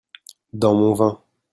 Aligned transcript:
dans 0.53 0.73
mon 0.73 0.95
vin. 0.95 1.21